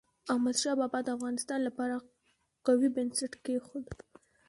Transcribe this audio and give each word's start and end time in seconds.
احمد 0.31 0.55
شاه 0.61 0.75
بابا 0.81 0.99
د 1.03 1.07
افغانستان 1.17 1.59
لپاره 1.67 1.95
قوي 2.67 2.89
بنسټ 2.95 3.33
کېښود. 3.43 3.87